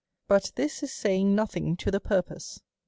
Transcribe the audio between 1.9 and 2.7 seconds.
the purpose.